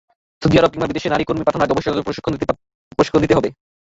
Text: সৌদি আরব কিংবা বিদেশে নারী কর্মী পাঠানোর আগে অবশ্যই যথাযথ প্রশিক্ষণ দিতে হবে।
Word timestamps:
সৌদি 0.41 0.55
আরব 0.57 0.71
কিংবা 0.73 0.89
বিদেশে 0.89 1.07
নারী 1.09 1.23
কর্মী 1.25 1.43
পাঠানোর 1.45 1.65
আগে 1.65 1.73
অবশ্যই 1.73 1.89
যথাযথ 1.89 2.07
প্রশিক্ষণ 2.97 3.21
দিতে 3.23 3.35
হবে। 3.37 3.49